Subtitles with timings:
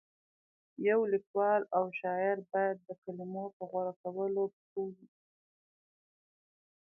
[0.87, 5.07] یو لیکوال او شاعر باید د کلمو په غوره کولو پوه وي.